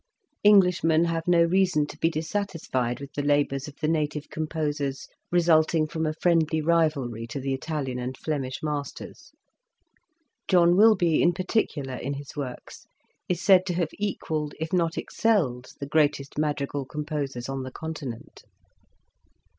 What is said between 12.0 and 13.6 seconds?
in his works is